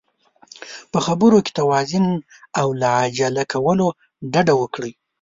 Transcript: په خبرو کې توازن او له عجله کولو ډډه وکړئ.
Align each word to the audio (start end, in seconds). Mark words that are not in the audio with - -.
په 0.91 0.99
خبرو 1.05 1.37
کې 1.45 1.51
توازن 1.59 2.05
او 2.59 2.67
له 2.81 2.87
عجله 3.01 3.43
کولو 3.53 3.87
ډډه 4.31 4.53
وکړئ. 4.61 4.91